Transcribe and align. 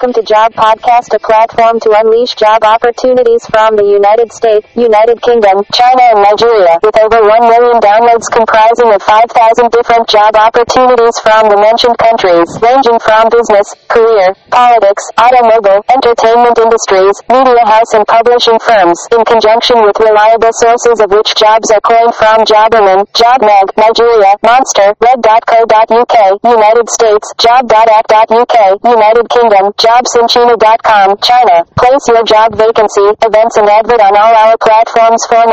Welcome 0.00 0.16
to 0.16 0.32
Job 0.32 0.56
Podcast, 0.56 1.12
a 1.12 1.20
platform 1.20 1.76
to 1.84 1.92
unleash 1.92 2.32
job 2.32 2.64
opportunities 2.64 3.44
from 3.52 3.76
the 3.76 3.84
United 3.84 4.32
States, 4.32 4.64
United 4.72 5.20
Kingdom, 5.20 5.60
China, 5.76 6.16
and 6.16 6.24
Nigeria, 6.24 6.80
with 6.80 6.96
over 7.04 7.20
1 7.20 7.28
million 7.44 7.76
downloads 7.84 8.24
comprising 8.32 8.96
of 8.96 9.04
5,000 9.04 9.28
different 9.68 10.08
job 10.08 10.32
opportunities 10.40 11.12
from 11.20 11.52
the 11.52 11.60
mentioned 11.60 12.00
countries, 12.00 12.48
ranging 12.64 12.96
from 13.04 13.28
business, 13.28 13.76
career, 13.92 14.32
politics, 14.48 15.04
automobile, 15.20 15.84
entertainment 15.92 16.56
industries, 16.56 17.20
media 17.28 17.60
house 17.68 17.92
and 17.92 18.08
publishing 18.08 18.56
firms, 18.56 18.96
in 19.12 19.20
conjunction 19.28 19.84
with 19.84 20.00
reliable 20.00 20.48
sources 20.64 20.96
of 21.04 21.12
which 21.12 21.36
jobs 21.36 21.68
are 21.76 21.84
coined 21.84 22.16
from 22.16 22.40
Jobberman, 22.48 23.04
JobMag, 23.12 23.76
Nigeria, 23.76 24.32
Monster, 24.40 24.96
Reed.co.uk, 24.96 26.16
United 26.40 26.88
States, 26.88 27.28
Job.act.uk, 27.36 28.56
United 28.80 29.28
Kingdom, 29.28 29.76
JobSinchina.com, 29.90 31.18
China. 31.18 31.66
Place 31.74 32.06
your 32.06 32.22
job 32.22 32.54
vacancy, 32.54 33.10
events 33.26 33.58
and 33.58 33.66
advert 33.66 33.98
on 33.98 34.14
all 34.14 34.30
our 34.30 34.54
platforms 34.62 35.18
for 35.26 35.42
$9. 35.42 35.50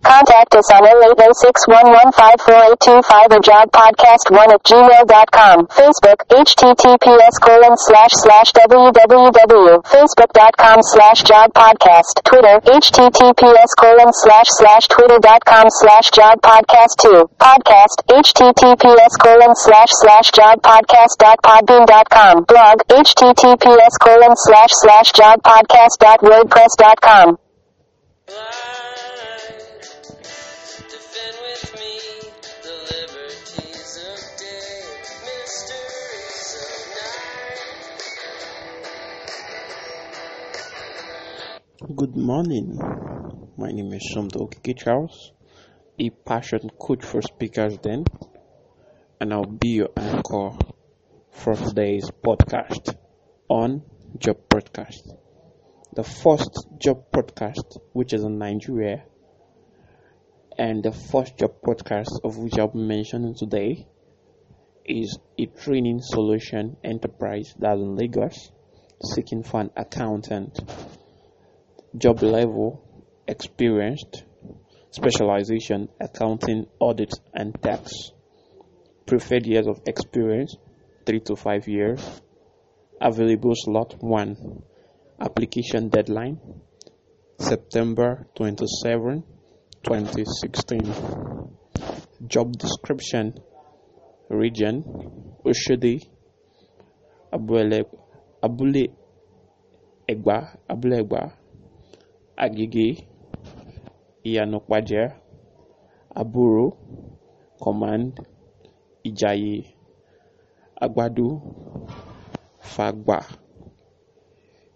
Contact 0.00 0.56
us 0.56 0.64
on 0.72 0.88
0806115485 0.88 3.36
or 3.36 3.44
jobpodcast1 3.44 4.56
at 4.56 4.64
gmail.com. 4.64 5.68
Facebook, 5.76 6.24
https 6.32 7.36
colon 7.44 7.76
slash 7.76 8.16
slash 8.24 8.48
www. 8.56 9.84
Facebook.com 9.84 10.78
slash 10.80 11.20
job 11.28 11.52
podcast. 11.52 12.16
Twitter, 12.24 12.64
https 12.64 13.70
colon 13.76 14.08
slash 14.24 14.48
slash 14.56 14.88
twitter.com 14.88 15.68
slash 15.84 16.08
job 16.10 16.40
podcast 16.40 16.96
2. 17.04 17.28
Podcast, 17.36 18.00
https 18.08 19.12
colon 19.20 19.52
slash 19.54 19.92
slash 20.00 20.32
podcast.podbean.com. 20.32 22.44
Blog, 22.44 22.78
https 22.88 23.49
colon 23.56 24.36
slash 24.36 24.70
slash 24.72 25.12
job 25.12 25.42
podcast.wordpress.com. 25.42 27.38
Defend 30.88 31.36
with 31.42 31.74
me 31.78 31.98
the 32.62 32.74
liberties 32.90 33.92
of 34.06 34.20
day, 34.38 34.82
mysteries 35.26 36.48
of 36.60 36.78
night. 41.88 41.96
Good 41.96 42.16
morning. 42.16 42.78
My 43.56 43.70
name 43.72 43.92
is 43.94 44.12
Somto 44.14 44.48
Okike 44.48 44.76
Charles, 44.78 45.32
a 45.98 46.10
passion 46.10 46.70
coach 46.78 47.04
for 47.04 47.20
speakers 47.22 47.78
then, 47.82 48.04
and 49.20 49.32
I'll 49.32 49.44
be 49.44 49.70
your 49.70 49.90
anchor 49.96 50.52
for 51.32 51.54
today's 51.56 52.10
podcast 52.10 52.96
on 53.50 53.82
Job 54.16 54.36
Podcast. 54.48 55.12
The 55.96 56.04
first 56.04 56.68
job 56.78 57.10
podcast 57.12 57.80
which 57.92 58.12
is 58.12 58.22
in 58.22 58.38
Nigeria, 58.38 59.02
and 60.56 60.84
the 60.84 60.92
first 60.92 61.36
job 61.36 61.54
podcast 61.66 62.20
of 62.22 62.38
which 62.38 62.56
I'll 62.56 62.68
be 62.68 62.78
mentioning 62.78 63.34
today 63.34 63.88
is 64.84 65.18
a 65.36 65.46
training 65.46 65.98
solution 66.00 66.76
enterprise 66.84 67.52
that's 67.58 67.80
in 67.80 67.96
Lagos 67.96 68.52
seeking 69.02 69.42
for 69.42 69.62
an 69.62 69.70
accountant 69.76 70.60
job 71.98 72.22
level, 72.22 72.84
experienced, 73.26 74.22
specialization, 74.92 75.88
accounting, 76.00 76.66
audit, 76.78 77.12
and 77.34 77.60
tax. 77.60 77.90
Preferred 79.06 79.44
years 79.44 79.66
of 79.66 79.80
experience, 79.88 80.54
3 81.04 81.18
to 81.20 81.34
5 81.34 81.66
years. 81.66 82.22
Available 83.00 83.54
slot 83.54 83.96
1. 84.00 84.36
Application 85.20 85.88
deadline, 85.88 86.38
September 87.38 88.26
27, 88.36 89.22
2016. 89.82 90.92
Job 92.26 92.52
description, 92.58 93.32
region, 94.28 94.84
Oshodi, 95.44 96.00
Abule, 97.32 97.84
Abule 98.42 98.90
Egba, 100.06 100.58
Abule 100.68 100.98
Egba, 101.02 101.32
Agege, 102.36 103.06
Iyanokwaje, 104.24 105.12
Aburo, 106.14 106.76
Command, 107.58 108.20
Ijaye, 109.04 109.74
Agbado, 110.82 111.69
Fagba, 112.76 113.24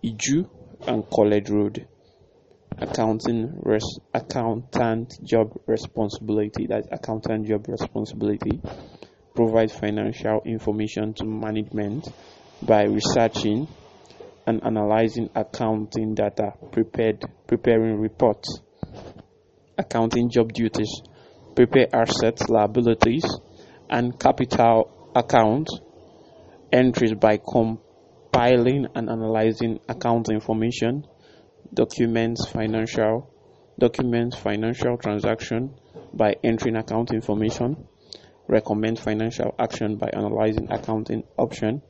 Iju, 0.05 0.49
and 0.87 1.09
College 1.11 1.51
Road. 1.51 1.87
Accounting 2.77 3.61
res- 3.63 4.01
accountant 4.13 5.15
job 5.23 5.53
responsibility 5.67 6.67
that's 6.67 6.89
accountant 6.91 7.47
job 7.47 7.67
responsibility 7.69 8.61
provide 9.35 9.71
financial 9.71 10.41
information 10.45 11.15
to 11.15 11.25
management 11.25 12.09
by 12.63 12.83
researching 12.85 13.69
and 14.47 14.61
analyzing 14.65 15.31
accounting 15.37 16.15
data 16.15 16.53
prepared 16.73 17.25
preparing 17.47 18.01
reports 18.01 18.61
accounting 19.79 20.29
job 20.29 20.53
duties 20.53 21.01
prepare 21.55 21.87
assets 21.93 22.49
liabilities 22.49 23.25
and 23.89 24.19
capital 24.19 25.11
accounts 25.15 25.79
entries 26.75 27.15
by 27.15 27.37
compiling 27.39 28.87
and 28.95 29.09
analyzing 29.09 29.79
account 29.89 30.29
information 30.29 31.07
documents 31.73 32.47
financial 32.49 33.31
documents 33.79 34.37
financial 34.37 34.99
transaction 34.99 35.73
by 36.13 36.35
entering 36.43 36.77
account 36.77 37.13
information 37.13 37.87
recommend 38.49 38.99
financial 38.99 39.55
action 39.59 39.97
by 39.97 40.09
analyzing 40.13 40.71
accounting 40.71 41.23
option, 41.39 41.83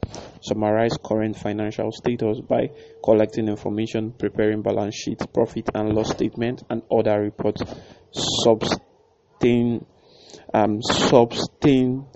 summarize 0.43 0.97
current 1.05 1.37
financial 1.37 1.91
status 1.91 2.41
by 2.49 2.69
collecting 3.03 3.49
information, 3.49 4.12
preparing 4.12 4.62
balance 4.62 4.95
sheet, 4.95 5.21
profit 5.33 5.69
and 5.75 5.95
loss 5.95 6.11
statement, 6.11 6.62
and 6.71 6.83
other 6.91 7.21
reports, 7.21 7.62
sustain, 8.12 9.84
um, 10.53 10.81
sustain 10.83 12.06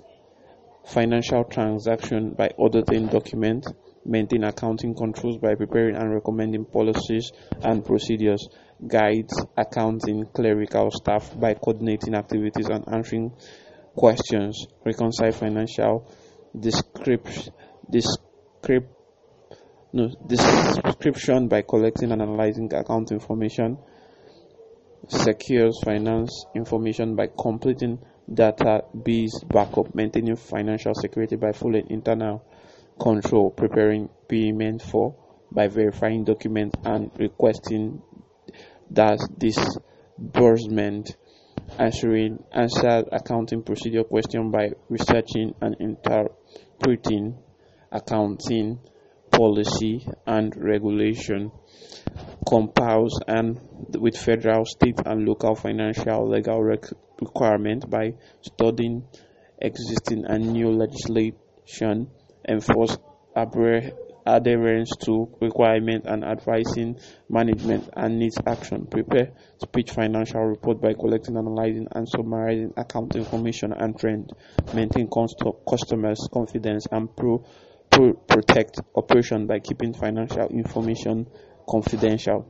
financial 0.89 1.43
transaction 1.43 2.31
by 2.31 2.49
auditing 2.57 3.07
documents, 3.07 3.71
maintain 4.05 4.43
accounting 4.43 4.95
controls 4.95 5.37
by 5.37 5.53
preparing 5.53 5.95
and 5.95 6.11
recommending 6.11 6.65
policies 6.65 7.31
and 7.61 7.85
procedures, 7.85 8.47
guides 8.87 9.33
accounting 9.55 10.25
clerical 10.33 10.89
staff 10.91 11.37
by 11.39 11.53
coordinating 11.53 12.15
activities 12.15 12.67
and 12.69 12.83
answering 12.91 13.31
questions, 13.95 14.65
reconcile 14.83 15.31
financial 15.31 16.09
description, 16.59 17.53
descrip, 17.91 18.87
no, 19.93 20.09
description 20.25 21.47
by 21.47 21.61
collecting 21.61 22.11
and 22.11 22.21
analyzing 22.21 22.73
account 22.73 23.11
information, 23.11 23.77
secures 25.07 25.79
finance 25.83 26.45
information 26.55 27.15
by 27.15 27.27
completing 27.39 27.99
database 28.31 29.31
backup, 29.47 29.93
maintaining 29.95 30.35
financial 30.35 30.93
security 30.93 31.35
by 31.35 31.51
following 31.51 31.89
internal 31.89 32.43
control, 32.99 33.49
preparing 33.49 34.09
payment 34.27 34.81
for 34.81 35.15
by 35.51 35.67
verifying 35.67 36.23
documents 36.23 36.75
and 36.85 37.11
requesting 37.17 38.01
that 38.91 39.19
disbursement 39.37 41.15
answering 41.77 42.43
answered 42.51 43.05
accounting 43.11 43.63
procedure 43.63 44.03
question 44.03 44.51
by 44.51 44.69
researching 44.89 45.53
and 45.61 45.75
interpreting 45.79 47.37
accounting 47.91 48.79
policy 49.31 50.05
and 50.25 50.55
regulation 50.55 51.51
compiles 52.49 53.13
and 53.27 53.59
with 53.99 54.17
federal 54.17 54.65
state 54.65 54.99
and 55.05 55.27
local 55.27 55.53
financial 55.53 56.27
legal 56.27 56.63
rec- 56.63 56.91
requirement 57.21 57.87
by 57.89 58.11
studying 58.41 59.03
existing 59.61 60.25
and 60.25 60.51
new 60.51 60.71
legislation 60.71 62.09
enforce 62.47 62.97
adherence 63.35 64.89
to 64.99 65.27
requirement 65.41 66.05
and 66.05 66.23
advising 66.23 66.97
management 67.29 67.87
and 67.95 68.17
needs 68.17 68.37
action. 68.47 68.85
Prepare 68.87 69.31
speech 69.61 69.91
financial 69.91 70.41
report 70.41 70.81
by 70.81 70.93
collecting, 70.93 71.37
analyzing, 71.37 71.87
and 71.91 72.07
summarizing 72.09 72.73
account 72.77 73.15
information 73.15 73.73
and 73.73 73.97
trend. 73.99 74.31
Maintain 74.73 75.07
const- 75.07 75.43
customers' 75.69 76.27
confidence 76.33 76.85
and 76.91 77.15
pro- 77.15 77.43
pro- 77.91 78.13
protect 78.13 78.79
operation 78.95 79.45
by 79.47 79.59
keeping 79.59 79.93
financial 79.93 80.47
information 80.47 81.27
confidential. 81.69 82.45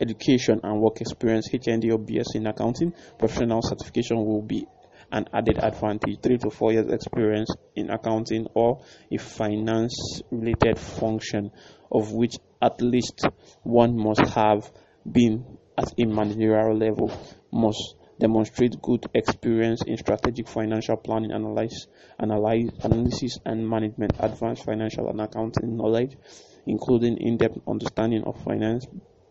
Education 0.00 0.60
and 0.62 0.80
work 0.80 1.00
experience, 1.00 1.48
HND 1.52 1.92
or 1.92 1.98
BS 1.98 2.34
in 2.34 2.46
accounting, 2.46 2.92
professional 3.18 3.62
certification 3.62 4.16
will 4.16 4.42
be 4.42 4.66
an 5.12 5.26
added 5.32 5.58
advantage. 5.58 6.18
Three 6.20 6.38
to 6.38 6.50
four 6.50 6.72
years 6.72 6.90
experience 6.90 7.50
in 7.76 7.90
accounting 7.90 8.48
or 8.54 8.82
a 9.10 9.18
finance 9.18 10.20
related 10.30 10.78
function, 10.78 11.52
of 11.92 12.12
which 12.12 12.34
at 12.60 12.80
least 12.80 13.22
one 13.62 13.96
must 13.96 14.26
have 14.34 14.70
been 15.10 15.44
at 15.78 15.92
a 15.98 16.06
managerial 16.06 16.76
level, 16.76 17.12
must 17.52 17.94
demonstrate 18.18 18.80
good 18.80 19.04
experience 19.14 19.82
in 19.86 19.96
strategic 19.96 20.48
financial 20.48 20.96
planning, 20.96 21.32
analysis, 21.32 21.86
analysis 22.18 23.38
and 23.44 23.68
management, 23.68 24.12
advanced 24.18 24.64
financial 24.64 25.08
and 25.08 25.20
accounting 25.20 25.76
knowledge, 25.76 26.16
including 26.66 27.16
in-depth 27.18 27.58
understanding 27.68 28.22
of 28.24 28.42
finance, 28.42 28.86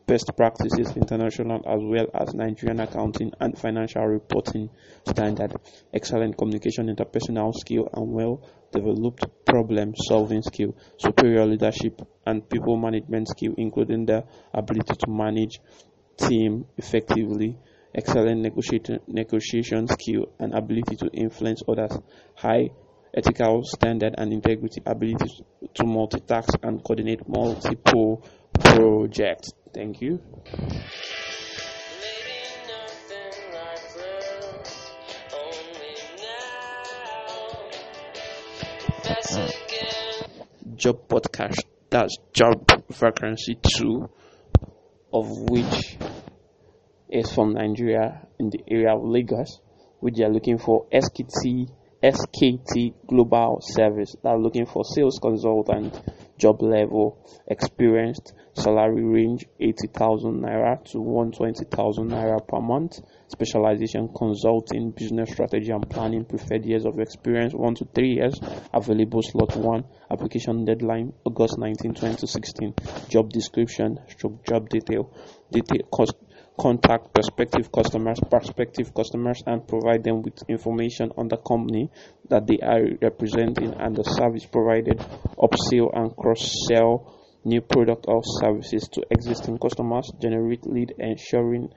best 0.06 0.32
practices 0.36 0.96
international 0.98 1.58
as 1.68 1.80
well 1.82 2.08
as 2.14 2.34
Nigerian 2.34 2.80
accounting 2.82 3.32
and 3.40 3.58
financial 3.58 4.04
reporting 4.06 4.70
standard, 5.08 5.54
excellent 5.94 6.38
communication 6.38 6.94
interpersonal 6.94 7.54
skill 7.54 7.88
and 7.94 8.12
well 8.12 8.42
developed 8.72 9.26
problem 9.46 9.94
solving 10.08 10.42
skill, 10.42 10.76
superior 10.98 11.46
leadership 11.46 12.02
and 12.26 12.48
people 12.50 12.76
management 12.78 13.28
skill 13.30 13.54
including 13.58 14.06
the 14.06 14.24
ability 14.54 14.94
to 14.96 15.10
manage 15.10 15.60
team 16.18 16.66
effectively, 16.78 17.58
excellent 17.96 18.42
negotiation, 18.42 19.00
negotiation 19.08 19.88
skill 19.88 20.26
and 20.40 20.54
ability 20.54 20.96
to 20.96 21.08
influence 21.14 21.62
others, 21.68 21.98
high 22.36 22.70
ethical 23.14 23.64
standard 23.64 24.16
and 24.18 24.34
integrity, 24.34 24.82
ability 24.86 25.46
to 25.76 25.84
multitask 25.84 26.56
and 26.64 26.84
coordinate 26.84 27.28
multiple 27.28 28.24
projects. 28.54 29.52
Thank 29.74 30.02
you. 30.02 30.20
Maybe 30.52 30.80
nothing 32.68 33.54
like 33.54 33.96
love, 33.98 34.68
only 35.34 35.96
now. 36.22 37.70
That's 39.04 39.36
again. 39.36 40.76
Job 40.76 41.08
podcast. 41.08 41.60
That's 41.90 42.18
job 42.34 42.72
vacancy 42.90 43.56
two, 43.62 44.10
of 45.14 45.28
which 45.50 45.98
is 47.10 47.32
from 47.32 47.54
Nigeria 47.54 48.28
in 48.40 48.50
the 48.50 48.64
area 48.68 48.96
of 48.96 49.04
Lagos, 49.04 49.60
which 50.00 50.16
they 50.16 50.24
are 50.24 50.32
looking 50.32 50.58
for 50.58 50.88
SKT 50.92 51.70
SKT 52.04 52.94
Global 53.08 53.60
Service. 53.62 54.18
They 54.22 54.30
are 54.30 54.38
looking 54.38 54.66
for 54.66 54.84
sales 54.84 55.18
consultant, 55.22 55.98
job 56.38 56.62
level, 56.62 57.18
experienced, 57.48 58.34
salary 58.56 59.06
range 59.06 59.46
80,000 59.58 60.42
naira 60.42 60.84
to 60.92 61.00
120,000 61.00 62.10
naira 62.10 62.46
per 62.46 62.60
month. 62.60 63.00
Specialization 63.30 64.10
consulting, 64.14 64.92
business 64.92 65.32
strategy 65.32 65.72
and 65.72 65.90
planning. 65.90 66.26
Preferred 66.26 66.66
years 66.66 66.86
of 66.86 67.00
experience 67.00 67.54
1 67.54 67.76
to 67.76 67.86
3 67.96 68.14
years. 68.16 68.38
Available 68.74 69.22
slot 69.22 69.56
1. 69.56 69.84
Application 70.12 70.66
deadline 70.66 71.14
August 71.24 71.58
19, 71.58 71.94
2016. 71.94 72.74
Job 73.08 73.30
description, 73.30 73.98
job 74.46 74.68
detail. 74.68 75.10
Detail 75.52 75.88
cost 75.90 76.16
contact 76.60 77.14
prospective 77.14 77.72
customers, 77.72 78.20
prospective 78.30 78.94
customers, 78.94 79.42
and 79.46 79.68
provide 79.68 80.04
them 80.04 80.22
with 80.22 80.44
information 80.48 81.12
on 81.18 81.28
the 81.28 81.38
company 81.38 81.90
that 82.30 82.48
they 82.48 82.60
are 82.60 82.86
representing 83.02 83.74
and 83.80 83.96
the 83.96 84.04
service 84.04 84.46
provided, 84.46 84.98
upsell 85.38 85.90
and 85.98 86.16
cross-sell 86.16 87.20
new 87.46 87.62
product 87.62 88.06
or 88.08 88.22
services 88.24 88.88
to 88.88 89.02
existing 89.12 89.58
customers, 89.58 90.12
generate 90.22 90.66
lead, 90.66 90.94
ensuring 90.98 91.70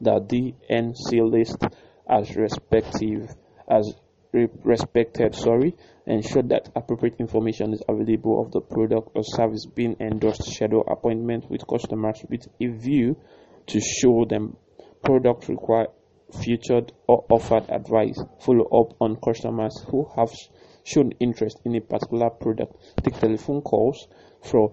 that 0.00 0.28
the 0.28 0.54
NC 0.70 1.30
list 1.30 1.62
as 2.08 2.34
respective 2.36 3.34
as 3.68 3.92
respected 4.32 5.34
sorry 5.34 5.76
ensure 6.06 6.42
that 6.42 6.68
appropriate 6.76 7.16
information 7.18 7.72
is 7.72 7.82
available 7.88 8.40
of 8.40 8.52
the 8.52 8.60
product 8.60 9.10
or 9.14 9.22
service 9.24 9.66
being 9.66 9.96
endorsed 10.00 10.44
schedule 10.44 10.84
appointment 10.88 11.50
with 11.50 11.66
customers 11.66 12.24
with 12.28 12.46
a 12.60 12.66
view 12.68 13.16
to 13.66 13.80
show 13.80 14.24
them 14.28 14.56
product 15.02 15.48
require 15.48 15.86
featured 16.42 16.92
or 17.08 17.24
offered 17.28 17.64
advice 17.70 18.18
follow 18.40 18.64
up 18.66 18.96
on 19.00 19.16
customers 19.24 19.84
who 19.88 20.06
have 20.16 20.30
shown 20.84 21.10
interest 21.20 21.60
in 21.64 21.74
a 21.76 21.80
particular 21.80 22.30
product 22.30 22.74
take 23.02 23.18
telephone 23.18 23.60
calls 23.60 24.06
from 24.42 24.68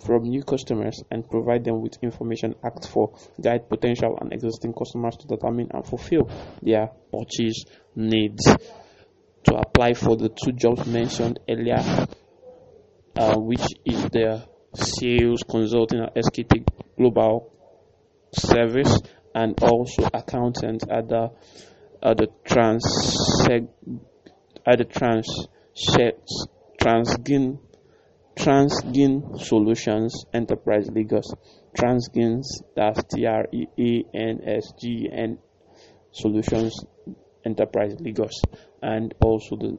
from 0.00 0.22
new 0.22 0.42
customers 0.42 1.02
and 1.10 1.28
provide 1.28 1.64
them 1.64 1.82
with 1.82 1.98
information 2.02 2.54
asked 2.64 2.88
for 2.88 3.14
guide 3.42 3.68
potential 3.68 4.16
and 4.20 4.32
existing 4.32 4.72
customers 4.72 5.16
to 5.16 5.26
determine 5.26 5.68
and 5.72 5.86
fulfill 5.86 6.28
their 6.62 6.90
purchase 7.12 7.64
needs. 7.94 8.42
To 9.44 9.56
apply 9.56 9.94
for 9.94 10.16
the 10.16 10.28
two 10.30 10.52
jobs 10.52 10.86
mentioned 10.86 11.40
earlier 11.48 12.06
uh, 13.16 13.36
which 13.38 13.66
is 13.84 14.02
the 14.10 14.46
sales 14.74 15.42
consulting 15.48 16.00
at 16.00 16.14
SKT 16.14 16.66
Global 16.96 17.51
service 18.32 18.98
and 19.34 19.62
also 19.62 20.08
accountant 20.12 20.82
at 20.90 21.08
the 21.08 21.30
at 22.02 22.16
the 22.16 22.28
trans 22.44 22.84
at 24.66 24.78
the 24.78 24.84
trans 24.84 25.26
transgin 26.80 27.58
transgin 28.36 29.38
solutions 29.38 30.24
enterprise 30.32 30.88
lagos 30.90 31.32
transgins 31.76 32.62
that's 32.74 33.02
t-r-e-a-n-s-g-n 33.14 33.68
solutions 36.10 36.84
enterprise 37.44 37.94
lagos 38.00 38.40
and 38.82 39.14
also 39.20 39.56
the 39.56 39.78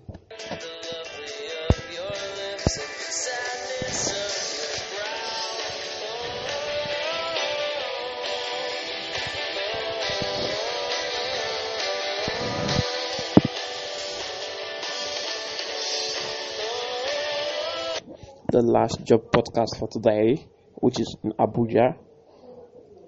The 18.53 18.63
last 18.63 19.05
job 19.05 19.31
podcast 19.31 19.79
for 19.79 19.87
today, 19.87 20.45
which 20.75 20.99
is 20.99 21.17
in 21.23 21.31
Abuja, 21.35 21.95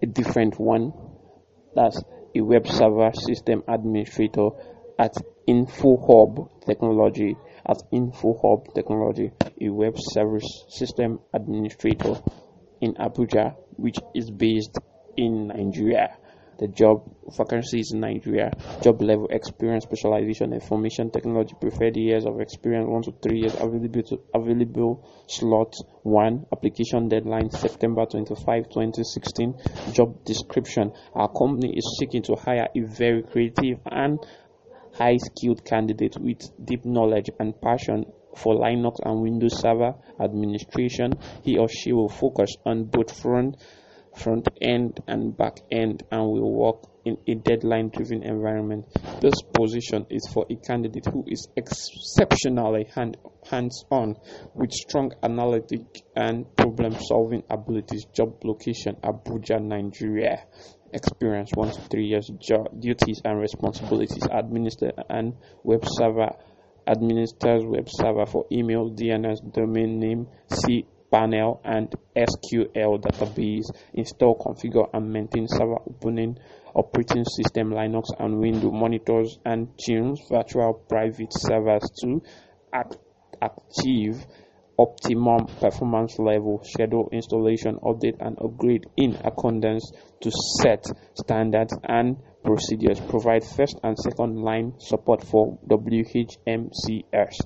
a 0.02 0.06
different 0.06 0.58
one. 0.58 0.92
That's 1.74 2.02
a 2.34 2.40
web 2.40 2.66
server 2.66 3.12
system 3.14 3.62
administrator 3.68 4.48
at 4.98 5.14
InfoHub 5.48 6.64
Technology. 6.66 7.36
At 7.64 7.78
InfoHub 7.92 8.74
Technology, 8.74 9.30
a 9.60 9.68
web 9.70 9.94
service 9.96 10.64
system 10.68 11.20
administrator 11.32 12.16
in 12.80 12.94
Abuja, 12.94 13.54
which 13.76 13.98
is 14.14 14.30
based 14.30 14.76
in 15.16 15.48
Nigeria. 15.48 16.16
The 16.58 16.68
job 16.68 17.10
vacancies 17.36 17.92
in 17.92 18.00
Nigeria, 18.00 18.52
job 18.82 19.00
level 19.02 19.26
experience, 19.30 19.84
specialization, 19.84 20.52
information 20.52 21.10
technology, 21.10 21.54
preferred 21.60 21.96
years 21.96 22.24
of 22.26 22.40
experience, 22.40 22.88
one 22.88 23.02
to 23.02 23.12
three 23.22 23.40
years, 23.40 23.54
available 23.54 24.02
to, 24.02 24.20
available 24.34 25.08
slot 25.26 25.74
one, 26.02 26.46
application 26.52 27.08
deadline 27.08 27.50
September 27.50 28.06
25, 28.06 28.68
2016. 28.68 29.54
Job 29.92 30.24
description: 30.24 30.92
Our 31.14 31.28
company 31.28 31.74
is 31.76 31.96
seeking 31.98 32.22
to 32.24 32.36
hire 32.36 32.68
a 32.74 32.80
very 32.80 33.22
creative 33.22 33.80
and 33.86 34.18
high 34.94 35.16
skilled 35.16 35.64
candidate 35.64 36.16
with 36.20 36.40
deep 36.64 36.84
knowledge 36.84 37.30
and 37.38 37.58
passion 37.60 38.04
for 38.36 38.54
Linux 38.54 38.96
and 39.04 39.20
Windows 39.20 39.58
Server 39.58 39.94
administration. 40.20 41.14
He 41.42 41.58
or 41.58 41.68
she 41.68 41.92
will 41.92 42.08
focus 42.08 42.54
on 42.64 42.84
both 42.84 43.20
front 43.20 43.56
front 44.16 44.48
end 44.60 45.00
and 45.06 45.36
back 45.36 45.58
end 45.70 46.02
and 46.10 46.22
will 46.22 46.52
work 46.52 46.84
in 47.04 47.16
a 47.26 47.34
deadline 47.34 47.90
driven 47.90 48.22
environment. 48.22 48.86
This 49.20 49.34
position 49.54 50.06
is 50.10 50.28
for 50.32 50.46
a 50.50 50.56
candidate 50.56 51.06
who 51.06 51.24
is 51.26 51.48
exceptionally 51.56 52.86
hand, 52.94 53.16
hands 53.50 53.84
on 53.90 54.16
with 54.54 54.72
strong 54.72 55.12
analytic 55.22 55.80
and 56.14 56.44
problem 56.56 56.96
solving 57.00 57.42
abilities. 57.50 58.04
Job 58.14 58.44
location 58.44 58.96
Abuja, 59.02 59.60
Nigeria. 59.60 60.44
Experience 60.92 61.50
one 61.54 61.70
to 61.70 61.80
three 61.90 62.06
years. 62.06 62.30
Job 62.38 62.80
duties 62.80 63.20
and 63.24 63.40
responsibilities. 63.40 64.22
Administer 64.30 64.92
and 65.08 65.34
web 65.64 65.84
server 65.86 66.30
administers 66.86 67.62
web 67.64 67.88
server 67.88 68.26
for 68.26 68.44
email, 68.50 68.90
DNS, 68.90 69.52
domain 69.52 69.98
name, 70.00 70.26
C 70.50 70.84
cPanel 71.12 71.60
and 71.64 71.94
SQL 72.16 73.00
database, 73.00 73.70
install, 73.94 74.36
configure, 74.38 74.88
and 74.92 75.12
maintain 75.12 75.46
server 75.48 75.78
opening 75.88 76.38
operating 76.74 77.24
system 77.24 77.70
Linux 77.70 78.04
and 78.18 78.38
Windows 78.38 78.72
monitors 78.72 79.38
and 79.44 79.68
tunes 79.78 80.20
virtual 80.30 80.74
private 80.88 81.32
servers 81.32 81.82
to 82.00 82.22
act- 82.72 82.96
achieve 83.40 84.24
optimum 84.78 85.46
performance 85.60 86.18
level, 86.18 86.60
schedule 86.64 87.08
installation, 87.12 87.76
update, 87.84 88.16
and 88.20 88.38
upgrade 88.40 88.84
in 88.96 89.14
accordance 89.24 89.92
to 90.20 90.30
set 90.62 90.84
standards 91.14 91.74
and 91.84 92.16
procedures. 92.42 92.98
Provide 93.00 93.44
first 93.44 93.78
and 93.82 93.96
second 93.98 94.36
line 94.42 94.72
support 94.78 95.22
for 95.22 95.58
WHMCS. 95.68 97.36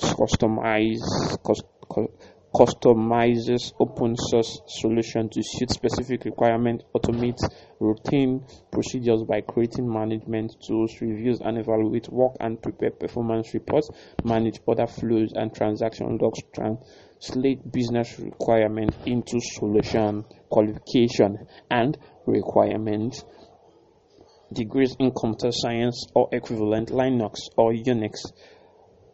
Customize, 0.00 0.98
cus- 1.44 1.62
cu- 1.88 2.08
customizes 2.54 3.72
open 3.80 4.14
source 4.16 4.60
solution 4.66 5.28
to 5.30 5.42
suit 5.42 5.70
specific 5.70 6.24
requirements, 6.24 6.84
automates 6.94 7.42
routine 7.80 8.44
procedures 8.70 9.22
by 9.24 9.40
creating 9.40 9.90
management 9.90 10.54
tools, 10.66 11.00
reviews 11.00 11.40
and 11.40 11.58
evaluate 11.58 12.08
work 12.10 12.32
and 12.40 12.60
prepare 12.60 12.90
performance 12.90 13.54
reports, 13.54 13.88
manage 14.24 14.60
order 14.66 14.86
flows 14.86 15.32
and 15.34 15.54
transaction 15.54 16.18
logs, 16.20 16.40
translate 16.54 17.72
business 17.72 18.18
requirements 18.18 18.96
into 19.06 19.38
solution 19.40 20.24
qualification 20.50 21.46
and 21.70 21.96
requirements 22.26 23.24
degrees 24.52 24.94
in 24.98 25.10
computer 25.12 25.50
science 25.50 26.06
or 26.14 26.28
equivalent 26.32 26.90
Linux 26.90 27.36
or 27.56 27.72
Unix 27.72 28.32